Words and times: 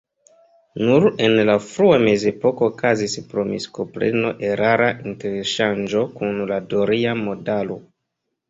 Nur 0.85 1.03
en 1.25 1.35
la 1.49 1.57
frua 1.65 1.99
mezepoko 2.05 2.69
okazis 2.71 3.15
pro 3.33 3.45
miskompreno 3.51 4.33
erara 4.49 4.89
interŝanĝo 5.13 6.03
kun 6.17 6.45
la 6.55 6.59
doria 6.75 7.15
modalo. 7.25 7.79